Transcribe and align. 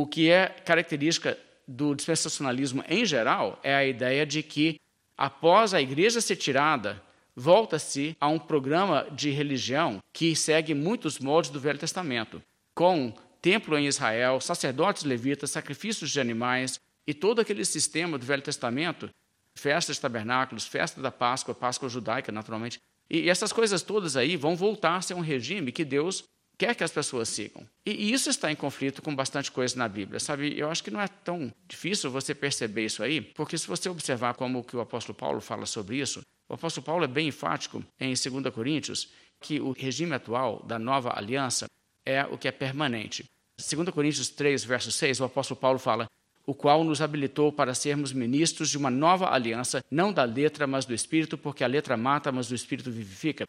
O 0.00 0.06
que 0.06 0.30
é 0.30 0.46
característica 0.46 1.36
do 1.66 1.92
dispensacionalismo 1.92 2.84
em 2.88 3.04
geral 3.04 3.58
é 3.64 3.74
a 3.74 3.84
ideia 3.84 4.24
de 4.24 4.44
que, 4.44 4.80
após 5.16 5.74
a 5.74 5.82
igreja 5.82 6.20
ser 6.20 6.36
tirada, 6.36 7.02
volta-se 7.34 8.16
a 8.20 8.28
um 8.28 8.38
programa 8.38 9.08
de 9.10 9.30
religião 9.30 9.98
que 10.12 10.36
segue 10.36 10.72
muitos 10.72 11.18
moldes 11.18 11.50
do 11.50 11.58
Velho 11.58 11.80
Testamento, 11.80 12.40
com 12.76 13.12
templo 13.42 13.76
em 13.76 13.88
Israel, 13.88 14.40
sacerdotes 14.40 15.02
levitas, 15.02 15.50
sacrifícios 15.50 16.12
de 16.12 16.20
animais 16.20 16.80
e 17.04 17.12
todo 17.12 17.40
aquele 17.40 17.64
sistema 17.64 18.16
do 18.16 18.24
Velho 18.24 18.42
Testamento, 18.42 19.10
festas 19.56 19.96
de 19.96 20.02
tabernáculos, 20.02 20.64
festa 20.64 21.02
da 21.02 21.10
Páscoa, 21.10 21.56
Páscoa 21.56 21.88
judaica, 21.88 22.30
naturalmente. 22.30 22.80
E 23.10 23.28
essas 23.28 23.52
coisas 23.52 23.82
todas 23.82 24.16
aí 24.16 24.36
vão 24.36 24.54
voltar 24.54 24.94
a 24.94 25.02
ser 25.02 25.14
um 25.14 25.20
regime 25.20 25.72
que 25.72 25.84
Deus 25.84 26.22
quer 26.58 26.74
que 26.74 26.82
as 26.82 26.90
pessoas 26.90 27.28
sigam. 27.28 27.64
E 27.86 28.12
isso 28.12 28.28
está 28.28 28.50
em 28.50 28.56
conflito 28.56 29.00
com 29.00 29.14
bastante 29.14 29.50
coisa 29.50 29.78
na 29.78 29.88
Bíblia, 29.88 30.18
sabe? 30.18 30.58
Eu 30.58 30.68
acho 30.68 30.82
que 30.82 30.90
não 30.90 31.00
é 31.00 31.06
tão 31.06 31.52
difícil 31.68 32.10
você 32.10 32.34
perceber 32.34 32.84
isso 32.84 33.02
aí, 33.02 33.20
porque 33.20 33.56
se 33.56 33.68
você 33.68 33.88
observar 33.88 34.34
como 34.34 34.64
que 34.64 34.76
o 34.76 34.80
apóstolo 34.80 35.16
Paulo 35.16 35.40
fala 35.40 35.64
sobre 35.64 35.96
isso, 35.96 36.20
o 36.48 36.54
apóstolo 36.54 36.84
Paulo 36.84 37.04
é 37.04 37.08
bem 37.08 37.28
enfático 37.28 37.82
em 38.00 38.12
2 38.12 38.52
Coríntios 38.52 39.08
que 39.40 39.60
o 39.60 39.70
regime 39.70 40.14
atual 40.14 40.62
da 40.66 40.78
nova 40.78 41.16
aliança 41.16 41.70
é 42.04 42.24
o 42.24 42.36
que 42.36 42.48
é 42.48 42.52
permanente. 42.52 43.24
2 43.56 43.90
Coríntios 43.90 44.28
3, 44.28 44.64
verso 44.64 44.90
6, 44.90 45.20
o 45.20 45.24
apóstolo 45.24 45.60
Paulo 45.60 45.78
fala: 45.78 46.08
o 46.46 46.54
qual 46.54 46.82
nos 46.82 47.02
habilitou 47.02 47.52
para 47.52 47.74
sermos 47.74 48.12
ministros 48.12 48.70
de 48.70 48.78
uma 48.78 48.90
nova 48.90 49.30
aliança, 49.30 49.84
não 49.90 50.12
da 50.12 50.24
letra, 50.24 50.66
mas 50.66 50.86
do 50.86 50.94
Espírito, 50.94 51.36
porque 51.36 51.62
a 51.62 51.66
letra 51.66 51.96
mata, 51.96 52.32
mas 52.32 52.50
o 52.50 52.54
Espírito 52.54 52.90
vivifica. 52.90 53.46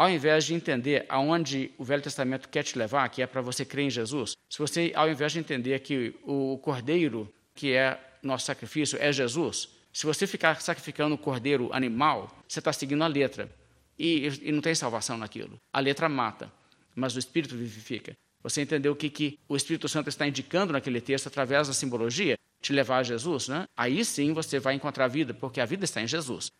Ao 0.00 0.08
invés 0.08 0.46
de 0.46 0.54
entender 0.54 1.04
aonde 1.10 1.72
o 1.76 1.84
Velho 1.84 2.00
Testamento 2.00 2.48
quer 2.48 2.62
te 2.62 2.78
levar, 2.78 3.06
que 3.10 3.20
é 3.20 3.26
para 3.26 3.42
você 3.42 3.66
crer 3.66 3.84
em 3.84 3.90
Jesus, 3.90 4.34
se 4.48 4.58
você, 4.58 4.92
ao 4.94 5.10
invés 5.10 5.30
de 5.30 5.40
entender 5.40 5.78
que 5.80 6.14
o 6.22 6.56
cordeiro, 6.56 7.30
que 7.54 7.74
é 7.74 8.00
nosso 8.22 8.46
sacrifício, 8.46 8.96
é 8.98 9.12
Jesus, 9.12 9.68
se 9.92 10.06
você 10.06 10.26
ficar 10.26 10.58
sacrificando 10.62 11.14
o 11.14 11.18
cordeiro 11.18 11.68
animal, 11.70 12.34
você 12.48 12.60
está 12.60 12.72
seguindo 12.72 13.04
a 13.04 13.06
letra. 13.06 13.54
E, 13.98 14.26
e 14.40 14.50
não 14.50 14.62
tem 14.62 14.74
salvação 14.74 15.18
naquilo. 15.18 15.60
A 15.70 15.80
letra 15.80 16.08
mata, 16.08 16.50
mas 16.94 17.14
o 17.14 17.18
Espírito 17.18 17.54
vivifica. 17.54 18.16
Você 18.42 18.62
entendeu 18.62 18.92
o 18.92 18.96
que, 18.96 19.10
que 19.10 19.38
o 19.46 19.54
Espírito 19.54 19.86
Santo 19.86 20.08
está 20.08 20.26
indicando 20.26 20.72
naquele 20.72 21.02
texto 21.02 21.26
através 21.26 21.68
da 21.68 21.74
simbologia? 21.74 22.38
Te 22.62 22.72
levar 22.72 23.00
a 23.00 23.02
Jesus, 23.02 23.48
né? 23.48 23.66
Aí 23.76 24.02
sim 24.02 24.32
você 24.32 24.58
vai 24.58 24.72
encontrar 24.72 25.04
a 25.04 25.08
vida, 25.08 25.34
porque 25.34 25.60
a 25.60 25.66
vida 25.66 25.84
está 25.84 26.00
em 26.00 26.06
Jesus. 26.06 26.50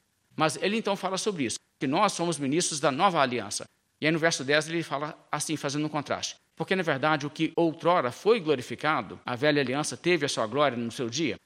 Mas 0.40 0.56
ele 0.62 0.78
então 0.78 0.96
fala 0.96 1.18
sobre 1.18 1.44
isso, 1.44 1.58
que 1.78 1.86
nós 1.86 2.14
somos 2.14 2.38
ministros 2.38 2.80
da 2.80 2.90
nova 2.90 3.20
aliança. 3.20 3.66
E 4.00 4.06
aí 4.06 4.10
no 4.10 4.18
verso 4.18 4.42
10 4.42 4.70
ele 4.70 4.82
fala 4.82 5.14
assim, 5.30 5.54
fazendo 5.54 5.84
um 5.84 5.88
contraste. 5.90 6.34
Porque 6.56 6.74
na 6.74 6.82
verdade 6.82 7.26
o 7.26 7.30
que 7.30 7.52
outrora 7.54 8.10
foi 8.10 8.40
glorificado, 8.40 9.20
a 9.26 9.36
velha 9.36 9.60
aliança 9.60 9.98
teve 9.98 10.24
a 10.24 10.30
sua 10.30 10.46
glória 10.46 10.78
no 10.78 10.90
seu 10.90 11.10
dia, 11.10 11.36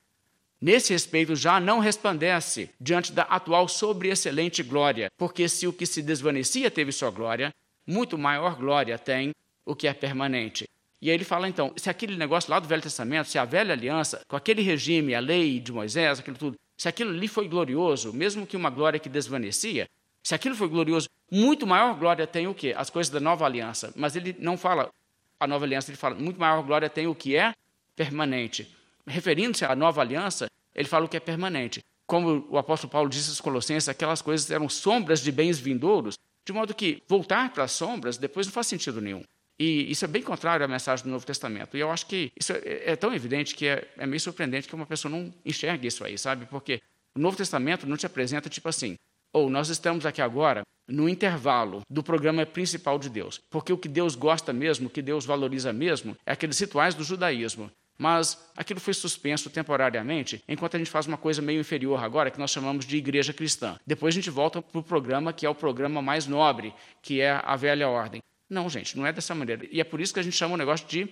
nesse 0.60 0.92
respeito 0.92 1.34
já 1.34 1.58
não 1.58 1.80
resplandece 1.80 2.70
diante 2.80 3.10
da 3.10 3.22
atual 3.22 3.66
sobreexcelente 3.66 4.62
glória, 4.62 5.10
porque 5.18 5.48
se 5.48 5.66
o 5.66 5.72
que 5.72 5.86
se 5.86 6.00
desvanecia 6.00 6.70
teve 6.70 6.92
sua 6.92 7.10
glória, 7.10 7.52
muito 7.84 8.16
maior 8.16 8.54
glória 8.54 8.96
tem 8.96 9.32
o 9.66 9.74
que 9.74 9.88
é 9.88 9.92
permanente. 9.92 10.68
E 11.02 11.10
aí 11.10 11.16
ele 11.16 11.24
fala 11.24 11.48
então, 11.48 11.72
se 11.76 11.90
aquele 11.90 12.16
negócio 12.16 12.48
lá 12.48 12.60
do 12.60 12.68
Velho 12.68 12.80
Testamento, 12.80 13.28
se 13.28 13.38
a 13.38 13.44
velha 13.44 13.72
aliança, 13.72 14.20
com 14.28 14.36
aquele 14.36 14.62
regime, 14.62 15.16
a 15.16 15.20
lei 15.20 15.58
de 15.58 15.72
Moisés, 15.72 16.20
aquilo 16.20 16.38
tudo, 16.38 16.56
se 16.76 16.88
aquilo 16.88 17.10
ali 17.10 17.28
foi 17.28 17.48
glorioso, 17.48 18.12
mesmo 18.12 18.46
que 18.46 18.56
uma 18.56 18.70
glória 18.70 18.98
que 18.98 19.08
desvanecia, 19.08 19.88
se 20.22 20.34
aquilo 20.34 20.54
foi 20.54 20.68
glorioso, 20.68 21.08
muito 21.30 21.66
maior 21.66 21.94
glória 21.94 22.26
tem 22.26 22.46
o 22.46 22.54
quê? 22.54 22.74
As 22.76 22.88
coisas 22.88 23.12
da 23.12 23.20
nova 23.20 23.44
aliança. 23.44 23.92
Mas 23.94 24.16
ele 24.16 24.34
não 24.38 24.56
fala 24.56 24.90
a 25.38 25.46
nova 25.46 25.64
aliança, 25.64 25.90
ele 25.90 25.98
fala 25.98 26.14
muito 26.14 26.40
maior 26.40 26.62
glória 26.62 26.88
tem 26.88 27.06
o 27.06 27.14
que 27.14 27.36
é 27.36 27.52
permanente. 27.94 28.74
Referindo-se 29.06 29.64
à 29.64 29.76
nova 29.76 30.00
aliança, 30.00 30.48
ele 30.74 30.88
fala 30.88 31.04
o 31.04 31.08
que 31.08 31.16
é 31.16 31.20
permanente. 31.20 31.84
Como 32.06 32.46
o 32.50 32.58
apóstolo 32.58 32.90
Paulo 32.90 33.08
disse 33.08 33.28
aos 33.28 33.40
Colossenses, 33.40 33.88
aquelas 33.88 34.22
coisas 34.22 34.50
eram 34.50 34.68
sombras 34.68 35.20
de 35.20 35.30
bens 35.30 35.58
vindouros, 35.58 36.18
de 36.44 36.52
modo 36.52 36.74
que 36.74 37.02
voltar 37.06 37.52
para 37.52 37.64
as 37.64 37.72
sombras 37.72 38.16
depois 38.16 38.46
não 38.46 38.52
faz 38.52 38.66
sentido 38.66 39.00
nenhum. 39.00 39.22
E 39.58 39.90
isso 39.90 40.04
é 40.04 40.08
bem 40.08 40.22
contrário 40.22 40.64
à 40.64 40.68
mensagem 40.68 41.04
do 41.04 41.10
Novo 41.10 41.24
Testamento. 41.24 41.76
E 41.76 41.80
eu 41.80 41.90
acho 41.90 42.06
que 42.06 42.32
isso 42.38 42.52
é, 42.52 42.92
é 42.92 42.96
tão 42.96 43.14
evidente 43.14 43.54
que 43.54 43.66
é, 43.66 43.88
é, 43.96 44.06
meio 44.06 44.20
surpreendente 44.20 44.68
que 44.68 44.74
uma 44.74 44.86
pessoa 44.86 45.10
não 45.10 45.32
enxergue 45.44 45.86
isso 45.86 46.04
aí, 46.04 46.18
sabe? 46.18 46.46
Porque 46.46 46.80
o 47.14 47.20
Novo 47.20 47.36
Testamento 47.36 47.86
não 47.86 47.96
te 47.96 48.06
apresenta 48.06 48.48
tipo 48.48 48.68
assim, 48.68 48.96
ou 49.32 49.46
oh, 49.46 49.50
nós 49.50 49.68
estamos 49.68 50.06
aqui 50.06 50.20
agora 50.20 50.62
no 50.86 51.08
intervalo 51.08 51.82
do 51.88 52.02
programa 52.02 52.44
principal 52.44 52.98
de 52.98 53.08
Deus. 53.08 53.40
Porque 53.50 53.72
o 53.72 53.78
que 53.78 53.88
Deus 53.88 54.14
gosta 54.14 54.52
mesmo, 54.52 54.88
o 54.88 54.90
que 54.90 55.02
Deus 55.02 55.24
valoriza 55.24 55.72
mesmo, 55.72 56.16
é 56.26 56.32
aqueles 56.32 56.58
rituais 56.58 56.94
do 56.94 57.04
judaísmo. 57.04 57.70
Mas 57.96 58.38
aquilo 58.56 58.80
foi 58.80 58.92
suspenso 58.92 59.48
temporariamente, 59.48 60.42
enquanto 60.48 60.74
a 60.74 60.78
gente 60.78 60.90
faz 60.90 61.06
uma 61.06 61.16
coisa 61.16 61.40
meio 61.40 61.60
inferior 61.60 62.02
agora, 62.02 62.30
que 62.30 62.40
nós 62.40 62.50
chamamos 62.50 62.84
de 62.84 62.96
igreja 62.96 63.32
cristã. 63.32 63.78
Depois 63.86 64.14
a 64.14 64.16
gente 64.16 64.30
volta 64.30 64.60
para 64.60 64.80
o 64.80 64.82
programa 64.82 65.32
que 65.32 65.46
é 65.46 65.48
o 65.48 65.54
programa 65.54 66.02
mais 66.02 66.26
nobre, 66.26 66.74
que 67.00 67.20
é 67.20 67.40
a 67.42 67.54
velha 67.54 67.88
ordem. 67.88 68.20
Não, 68.48 68.68
gente, 68.68 68.96
não 68.96 69.06
é 69.06 69.12
dessa 69.12 69.34
maneira. 69.34 69.66
E 69.70 69.80
é 69.80 69.84
por 69.84 70.00
isso 70.00 70.12
que 70.12 70.20
a 70.20 70.22
gente 70.22 70.36
chama 70.36 70.54
o 70.54 70.58
negócio 70.58 70.86
de 70.86 71.08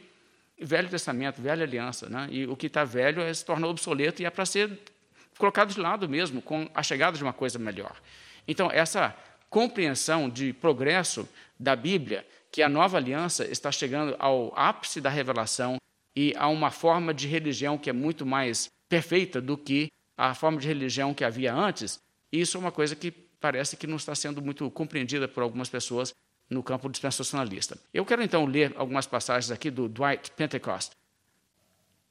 Velho 0.61 0.89
Testamento, 0.89 1.41
Velha 1.41 1.65
Aliança. 1.65 2.09
Né? 2.09 2.29
E 2.31 2.47
o 2.47 2.57
que 2.57 2.67
está 2.67 2.85
velho 2.85 3.21
é, 3.23 3.33
se 3.33 3.45
torna 3.45 3.67
obsoleto 3.67 4.23
e 4.23 4.25
é 4.25 4.31
para 4.31 4.45
ser 4.47 4.79
colocado 5.39 5.73
de 5.73 5.81
lado 5.81 6.09
mesmo, 6.09 6.43
com 6.43 6.71
a 6.75 6.83
chegada 6.83 7.17
de 7.17 7.23
uma 7.23 7.33
coisa 7.33 7.59
melhor. 7.59 7.97
Então, 8.47 8.71
essa 8.71 9.17
compreensão 9.49 10.29
de 10.29 10.53
progresso 10.53 11.29
da 11.59 11.75
Bíblia, 11.75 12.27
que 12.51 12.63
a 12.63 12.69
nova 12.69 12.97
aliança 12.97 13.45
está 13.47 13.73
chegando 13.73 14.15
ao 14.19 14.53
ápice 14.57 15.01
da 15.01 15.11
revelação 15.11 15.77
e 16.15 16.35
a 16.37 16.49
uma 16.49 16.71
forma 16.71 17.15
de 17.15 17.27
religião 17.27 17.79
que 17.79 17.89
é 17.89 17.93
muito 17.93 18.27
mais 18.27 18.69
perfeita 18.89 19.41
do 19.41 19.57
que 19.57 19.89
a 20.17 20.35
forma 20.35 20.59
de 20.59 20.69
religião 20.69 21.15
que 21.15 21.25
havia 21.25 21.55
antes, 21.55 21.99
isso 22.31 22.57
é 22.57 22.61
uma 22.61 22.73
coisa 22.73 22.95
que 22.95 23.11
parece 23.11 23.77
que 23.77 23.87
não 23.87 23.97
está 23.97 24.15
sendo 24.15 24.41
muito 24.41 24.71
compreendida 24.71 25.27
por 25.27 25.43
algumas 25.43 25.69
pessoas 25.69 26.15
no 26.53 26.63
campo 26.63 26.89
dispensacionalista. 26.89 27.77
Eu 27.93 28.05
quero 28.05 28.23
então 28.23 28.45
ler 28.45 28.73
algumas 28.77 29.07
passagens 29.07 29.51
aqui 29.51 29.71
do 29.71 29.89
Dwight 29.89 30.31
Pentecost. 30.33 30.93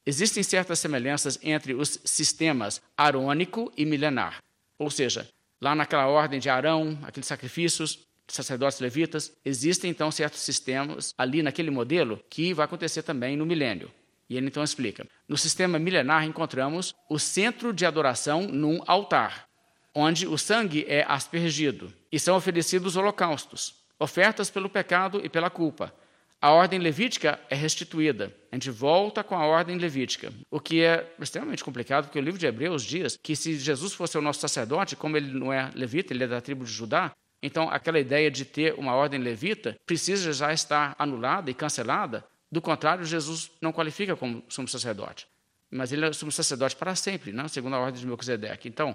Existem 0.04 0.42
certas 0.42 0.80
semelhanças 0.80 1.38
entre 1.42 1.74
os 1.74 2.00
sistemas 2.04 2.82
arônico 2.96 3.72
e 3.76 3.86
milenar, 3.86 4.42
ou 4.76 4.90
seja, 4.90 5.28
lá 5.60 5.74
naquela 5.76 6.08
ordem 6.08 6.40
de 6.40 6.50
Arão, 6.50 6.98
aqueles 7.04 7.28
sacrifícios, 7.28 8.00
sacerdotes 8.26 8.80
levitas, 8.80 9.32
existem 9.44 9.90
então 9.90 10.10
certos 10.10 10.40
sistemas 10.40 11.14
ali 11.16 11.42
naquele 11.42 11.70
modelo 11.70 12.20
que 12.28 12.52
vai 12.52 12.64
acontecer 12.64 13.02
também 13.02 13.36
no 13.36 13.46
milênio. 13.46 13.90
E 14.28 14.36
ele 14.36 14.46
então 14.46 14.64
explica. 14.64 15.06
No 15.28 15.36
sistema 15.36 15.78
milenar 15.78 16.24
encontramos 16.24 16.94
o 17.08 17.18
centro 17.18 17.72
de 17.72 17.86
adoração 17.86 18.48
num 18.48 18.80
altar, 18.86 19.46
onde 19.94 20.26
o 20.26 20.38
sangue 20.38 20.84
é 20.88 21.04
aspergido 21.06 21.92
e 22.10 22.18
são 22.18 22.34
oferecidos 22.36 22.96
holocaustos 22.96 23.81
ofertas 24.02 24.50
pelo 24.50 24.68
pecado 24.68 25.20
e 25.24 25.28
pela 25.28 25.48
culpa. 25.48 25.94
A 26.40 26.50
ordem 26.50 26.80
levítica 26.80 27.38
é 27.48 27.54
restituída. 27.54 28.34
A 28.50 28.56
gente 28.56 28.68
volta 28.68 29.22
com 29.22 29.36
a 29.36 29.46
ordem 29.46 29.78
levítica, 29.78 30.32
o 30.50 30.58
que 30.58 30.82
é 30.82 31.14
extremamente 31.20 31.62
complicado, 31.62 32.06
porque 32.06 32.18
o 32.18 32.22
livro 32.22 32.38
de 32.38 32.46
Hebreus 32.46 32.82
diz 32.82 33.16
que 33.22 33.36
se 33.36 33.56
Jesus 33.56 33.92
fosse 33.92 34.18
o 34.18 34.20
nosso 34.20 34.40
sacerdote, 34.40 34.96
como 34.96 35.16
ele 35.16 35.32
não 35.32 35.52
é 35.52 35.70
levita, 35.72 36.12
ele 36.12 36.24
é 36.24 36.26
da 36.26 36.40
tribo 36.40 36.64
de 36.64 36.72
Judá, 36.72 37.12
então 37.40 37.70
aquela 37.70 38.00
ideia 38.00 38.28
de 38.28 38.44
ter 38.44 38.74
uma 38.74 38.92
ordem 38.92 39.20
levita 39.20 39.76
precisa 39.86 40.32
já 40.32 40.52
estar 40.52 40.96
anulada 40.98 41.48
e 41.48 41.54
cancelada. 41.54 42.24
Do 42.50 42.60
contrário, 42.60 43.04
Jesus 43.04 43.52
não 43.60 43.72
qualifica 43.72 44.16
como 44.16 44.42
sumo 44.48 44.66
sacerdote. 44.66 45.28
Mas 45.70 45.92
ele 45.92 46.04
é 46.04 46.12
sumo 46.12 46.32
sacerdote 46.32 46.74
para 46.74 46.94
sempre, 46.96 47.32
né? 47.32 47.46
segundo 47.46 47.76
a 47.76 47.78
ordem 47.78 48.00
de 48.00 48.06
Melquisedeque. 48.06 48.68
Então, 48.68 48.94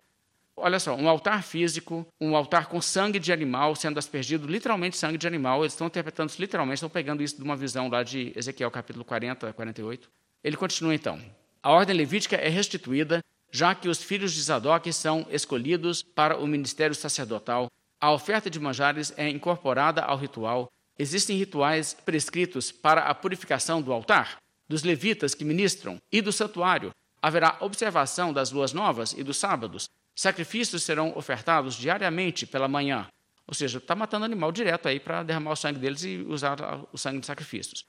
Olha 0.59 0.79
só, 0.79 0.95
um 0.95 1.07
altar 1.07 1.43
físico, 1.43 2.03
um 2.19 2.35
altar 2.35 2.65
com 2.65 2.81
sangue 2.81 3.19
de 3.19 3.31
animal 3.31 3.75
sendo 3.75 3.99
aspergido, 3.99 4.47
literalmente 4.47 4.97
sangue 4.97 5.17
de 5.17 5.27
animal. 5.27 5.61
Eles 5.61 5.73
estão 5.73 5.85
interpretando 5.85 6.29
isso 6.29 6.41
literalmente, 6.41 6.77
estão 6.77 6.89
pegando 6.89 7.21
isso 7.21 7.37
de 7.37 7.43
uma 7.43 7.55
visão 7.55 7.87
lá 7.87 8.01
de 8.01 8.33
Ezequiel 8.35 8.71
capítulo 8.71 9.05
40, 9.05 9.53
48. 9.53 10.09
Ele 10.43 10.57
continua 10.57 10.95
então. 10.95 11.21
A 11.61 11.71
ordem 11.71 11.95
levítica 11.95 12.35
é 12.37 12.49
restituída, 12.49 13.23
já 13.51 13.75
que 13.75 13.87
os 13.87 14.01
filhos 14.01 14.33
de 14.33 14.41
Zadok 14.41 14.91
são 14.91 15.27
escolhidos 15.29 16.01
para 16.01 16.35
o 16.37 16.47
ministério 16.47 16.95
sacerdotal. 16.95 17.69
A 18.01 18.11
oferta 18.11 18.49
de 18.49 18.59
manjares 18.59 19.13
é 19.15 19.29
incorporada 19.29 20.01
ao 20.01 20.17
ritual. 20.17 20.71
Existem 20.97 21.37
rituais 21.37 21.93
prescritos 21.93 22.71
para 22.71 23.01
a 23.01 23.13
purificação 23.13 23.79
do 23.79 23.93
altar, 23.93 24.37
dos 24.67 24.81
levitas 24.81 25.35
que 25.35 25.45
ministram 25.45 26.01
e 26.11 26.19
do 26.19 26.31
santuário. 26.31 26.91
Haverá 27.21 27.57
observação 27.59 28.33
das 28.33 28.51
luas 28.51 28.73
novas 28.73 29.13
e 29.13 29.23
dos 29.23 29.37
sábados, 29.37 29.87
Sacrifícios 30.17 30.81
serão 30.81 31.15
ofertados 31.15 31.75
diariamente 31.75 32.47
pela 32.47 32.67
manhã. 32.67 33.05
Ou 33.45 33.53
seja, 33.53 33.77
está 33.77 33.93
matando 33.93 34.25
animal 34.25 34.51
direto 34.51 34.87
aí 34.87 34.99
para 34.99 35.21
derramar 35.21 35.51
o 35.51 35.55
sangue 35.55 35.77
deles 35.77 36.03
e 36.03 36.25
usar 36.27 36.57
o 36.91 36.97
sangue 36.97 37.19
de 37.19 37.27
sacrifícios. 37.27 37.85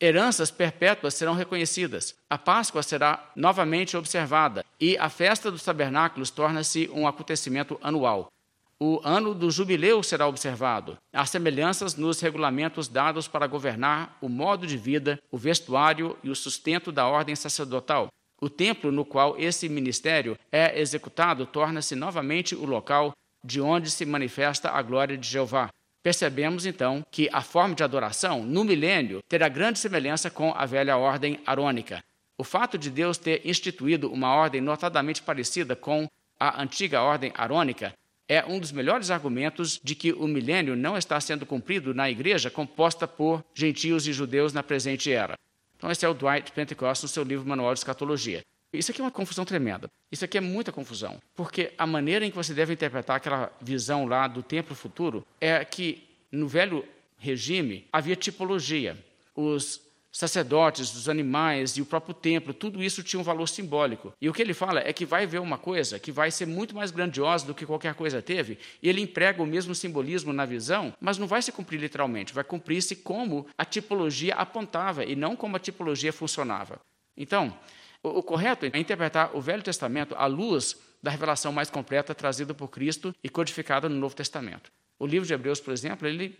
Heranças 0.00 0.50
perpétuas 0.50 1.14
serão 1.14 1.34
reconhecidas. 1.34 2.16
A 2.28 2.36
Páscoa 2.36 2.82
será 2.82 3.30
novamente 3.36 3.96
observada 3.96 4.64
e 4.80 4.98
a 4.98 5.08
festa 5.08 5.52
dos 5.52 5.62
tabernáculos 5.62 6.30
torna-se 6.30 6.90
um 6.92 7.06
acontecimento 7.06 7.78
anual. 7.80 8.32
O 8.80 9.00
ano 9.04 9.32
do 9.32 9.48
jubileu 9.48 10.02
será 10.02 10.26
observado. 10.26 10.98
Há 11.12 11.26
semelhanças 11.26 11.94
nos 11.94 12.20
regulamentos 12.20 12.88
dados 12.88 13.28
para 13.28 13.46
governar 13.46 14.18
o 14.20 14.28
modo 14.28 14.66
de 14.66 14.76
vida, 14.76 15.20
o 15.30 15.38
vestuário 15.38 16.18
e 16.24 16.30
o 16.30 16.34
sustento 16.34 16.90
da 16.90 17.06
ordem 17.06 17.36
sacerdotal. 17.36 18.08
O 18.40 18.48
templo 18.48 18.92
no 18.92 19.04
qual 19.04 19.36
esse 19.38 19.68
ministério 19.68 20.38
é 20.52 20.80
executado 20.80 21.44
torna-se 21.44 21.96
novamente 21.96 22.54
o 22.54 22.64
local 22.64 23.12
de 23.42 23.60
onde 23.60 23.90
se 23.90 24.04
manifesta 24.04 24.70
a 24.70 24.80
glória 24.82 25.16
de 25.16 25.28
Jeová. 25.28 25.70
Percebemos 26.02 26.64
então 26.64 27.04
que 27.10 27.28
a 27.32 27.42
forma 27.42 27.74
de 27.74 27.82
adoração 27.82 28.44
no 28.44 28.64
milênio 28.64 29.20
terá 29.28 29.48
grande 29.48 29.78
semelhança 29.78 30.30
com 30.30 30.52
a 30.52 30.64
velha 30.64 30.96
ordem 30.96 31.40
arônica. 31.44 32.02
O 32.36 32.44
fato 32.44 32.78
de 32.78 32.90
Deus 32.90 33.18
ter 33.18 33.44
instituído 33.44 34.12
uma 34.12 34.32
ordem 34.32 34.60
notadamente 34.60 35.20
parecida 35.20 35.74
com 35.74 36.08
a 36.38 36.62
antiga 36.62 37.02
ordem 37.02 37.32
arônica 37.34 37.92
é 38.28 38.44
um 38.44 38.60
dos 38.60 38.70
melhores 38.70 39.10
argumentos 39.10 39.80
de 39.82 39.94
que 39.94 40.12
o 40.12 40.28
milênio 40.28 40.76
não 40.76 40.96
está 40.96 41.20
sendo 41.20 41.44
cumprido 41.44 41.92
na 41.92 42.08
igreja 42.08 42.50
composta 42.50 43.08
por 43.08 43.42
gentios 43.54 44.06
e 44.06 44.12
judeus 44.12 44.52
na 44.52 44.62
presente 44.62 45.10
era. 45.10 45.34
Então, 45.78 45.90
esse 45.90 46.04
é 46.04 46.08
o 46.08 46.12
Dwight 46.12 46.52
Pentecost 46.52 47.04
no 47.04 47.08
seu 47.08 47.22
livro 47.22 47.48
Manual 47.48 47.72
de 47.72 47.78
Escatologia. 47.80 48.42
Isso 48.72 48.90
aqui 48.90 49.00
é 49.00 49.04
uma 49.04 49.10
confusão 49.10 49.44
tremenda. 49.44 49.88
Isso 50.12 50.24
aqui 50.24 50.36
é 50.36 50.40
muita 50.40 50.72
confusão. 50.72 51.22
Porque 51.34 51.72
a 51.78 51.86
maneira 51.86 52.26
em 52.26 52.30
que 52.30 52.36
você 52.36 52.52
deve 52.52 52.74
interpretar 52.74 53.16
aquela 53.16 53.50
visão 53.60 54.04
lá 54.04 54.26
do 54.26 54.42
templo 54.42 54.74
futuro 54.74 55.24
é 55.40 55.64
que 55.64 56.06
no 56.30 56.46
velho 56.46 56.84
regime 57.16 57.86
havia 57.92 58.16
tipologia. 58.16 58.98
Os 59.34 59.80
sacerdotes, 60.18 60.90
dos 60.90 61.08
animais 61.08 61.76
e 61.76 61.80
o 61.80 61.86
próprio 61.86 62.12
templo, 62.12 62.52
tudo 62.52 62.82
isso 62.82 63.04
tinha 63.04 63.20
um 63.20 63.22
valor 63.22 63.48
simbólico. 63.48 64.12
E 64.20 64.28
o 64.28 64.32
que 64.32 64.42
ele 64.42 64.52
fala 64.52 64.80
é 64.80 64.92
que 64.92 65.06
vai 65.06 65.22
haver 65.22 65.40
uma 65.40 65.56
coisa 65.56 65.96
que 66.00 66.10
vai 66.10 66.28
ser 66.32 66.44
muito 66.44 66.74
mais 66.74 66.90
grandiosa 66.90 67.46
do 67.46 67.54
que 67.54 67.64
qualquer 67.64 67.94
coisa 67.94 68.20
teve, 68.20 68.58
ele 68.82 69.00
emprega 69.00 69.40
o 69.40 69.46
mesmo 69.46 69.76
simbolismo 69.76 70.32
na 70.32 70.44
visão, 70.44 70.92
mas 71.00 71.18
não 71.18 71.28
vai 71.28 71.40
se 71.40 71.52
cumprir 71.52 71.78
literalmente, 71.78 72.34
vai 72.34 72.42
cumprir-se 72.42 72.96
como 72.96 73.46
a 73.56 73.64
tipologia 73.64 74.34
apontava 74.34 75.04
e 75.04 75.14
não 75.14 75.36
como 75.36 75.54
a 75.54 75.60
tipologia 75.60 76.12
funcionava. 76.12 76.80
Então, 77.16 77.56
o, 78.02 78.18
o 78.18 78.22
correto 78.22 78.66
é 78.66 78.76
interpretar 78.76 79.30
o 79.36 79.40
Velho 79.40 79.62
Testamento 79.62 80.16
à 80.16 80.26
luz 80.26 80.76
da 81.00 81.12
revelação 81.12 81.52
mais 81.52 81.70
completa 81.70 82.12
trazida 82.12 82.52
por 82.52 82.66
Cristo 82.66 83.14
e 83.22 83.28
codificada 83.28 83.88
no 83.88 83.94
Novo 83.94 84.16
Testamento. 84.16 84.72
O 84.98 85.06
livro 85.06 85.28
de 85.28 85.32
Hebreus, 85.32 85.60
por 85.60 85.72
exemplo, 85.72 86.08
ele, 86.08 86.36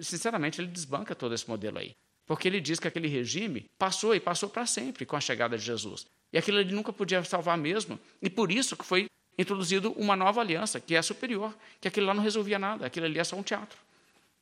sinceramente, 0.00 0.62
ele 0.62 0.68
desbanca 0.68 1.14
todo 1.14 1.34
esse 1.34 1.46
modelo 1.46 1.76
aí. 1.76 1.94
Porque 2.28 2.46
ele 2.46 2.60
diz 2.60 2.78
que 2.78 2.86
aquele 2.86 3.08
regime 3.08 3.70
passou 3.78 4.14
e 4.14 4.20
passou 4.20 4.50
para 4.50 4.66
sempre 4.66 5.06
com 5.06 5.16
a 5.16 5.20
chegada 5.20 5.56
de 5.56 5.64
Jesus. 5.64 6.06
E 6.30 6.36
aquilo 6.36 6.60
ele 6.60 6.74
nunca 6.74 6.92
podia 6.92 7.24
salvar 7.24 7.56
mesmo. 7.56 7.98
E 8.20 8.28
por 8.28 8.52
isso 8.52 8.76
que 8.76 8.84
foi 8.84 9.06
introduzido 9.38 9.92
uma 9.92 10.14
nova 10.14 10.42
aliança, 10.42 10.78
que 10.78 10.94
é 10.94 11.00
superior, 11.00 11.56
que 11.80 11.88
aquilo 11.88 12.06
lá 12.06 12.12
não 12.12 12.22
resolvia 12.22 12.58
nada, 12.58 12.84
aquilo 12.84 13.06
ali 13.06 13.18
é 13.18 13.24
só 13.24 13.34
um 13.34 13.42
teatro. 13.42 13.78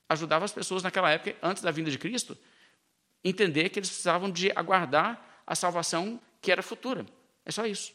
Ajudava 0.08 0.44
as 0.44 0.52
pessoas 0.52 0.82
naquela 0.82 1.10
época, 1.10 1.36
antes 1.40 1.62
da 1.62 1.70
vinda 1.70 1.88
de 1.88 1.96
Cristo, 1.96 2.36
entender 3.22 3.68
que 3.68 3.78
eles 3.78 3.88
precisavam 3.88 4.30
de 4.30 4.50
aguardar 4.50 5.42
a 5.46 5.54
salvação 5.54 6.20
que 6.42 6.50
era 6.50 6.64
futura. 6.64 7.06
É 7.44 7.52
só 7.52 7.66
isso. 7.66 7.92